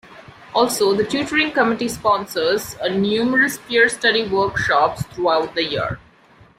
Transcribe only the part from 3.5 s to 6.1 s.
Peer Study Workshops throughout the year.